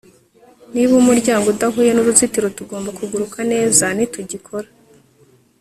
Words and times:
niba 0.73 0.93
umuryango 1.01 1.45
udahuye 1.53 1.91
nuruzitiro, 1.93 2.47
tugomba 2.57 2.89
kuguruka 2.99 3.39
neza 3.51 3.85
nitugikora 3.95 4.67